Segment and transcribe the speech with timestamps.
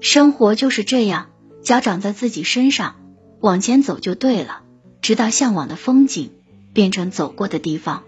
[0.00, 1.30] 生活就是这样
[1.62, 2.96] 脚长在自己身上
[3.40, 4.62] 往前走就对了
[5.00, 6.30] 直到向往的风景
[6.72, 8.04] 变成走过的地方。